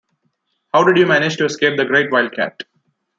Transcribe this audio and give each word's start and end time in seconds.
How 0.73 0.83
did 0.83 0.97
you 0.97 1.05
manage 1.05 1.37
to 1.37 1.45
escape 1.45 1.77
the 1.77 1.85
great 1.85 2.09
Wildcat? 2.11 2.63